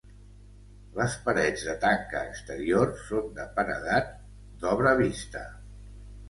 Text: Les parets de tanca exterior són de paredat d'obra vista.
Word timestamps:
Les 0.99 1.17
parets 1.27 1.65
de 1.67 1.75
tanca 1.83 2.21
exterior 2.29 2.89
són 3.11 3.29
de 3.37 3.45
paredat 3.59 4.11
d'obra 4.65 4.97
vista. 5.03 5.45